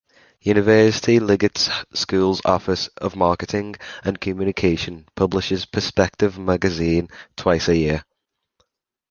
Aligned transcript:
University 0.41 1.19
Liggett 1.19 1.69
School's 1.93 2.41
Office 2.43 2.87
of 2.97 3.15
Marketing 3.15 3.75
and 4.03 4.19
Communications 4.19 5.05
publishes 5.13 5.67
Perspective 5.67 6.39
magazine 6.39 7.07
twice 7.37 7.67
a 7.69 7.77
year. 7.77 8.03